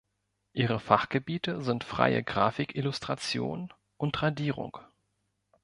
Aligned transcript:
Ihre 0.53 0.79
Fachgebiete 0.79 1.61
sind 1.61 1.83
freie 1.83 2.23
Grafik-Illustration 2.23 3.71
und 3.97 4.19
Radierung. 4.23 4.79